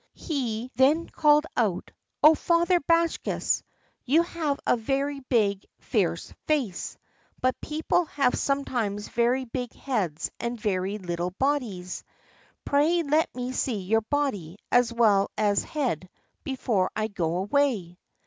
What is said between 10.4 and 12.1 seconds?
very little bodies.